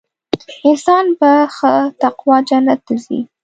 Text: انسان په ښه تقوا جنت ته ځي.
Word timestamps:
انسان 0.67 1.05
په 1.19 1.29
ښه 1.55 1.73
تقوا 2.01 2.37
جنت 2.47 2.79
ته 2.87 2.95
ځي. 3.03 3.19